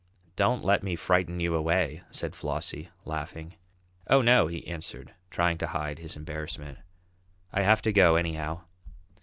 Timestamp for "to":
5.59-5.67, 7.83-7.93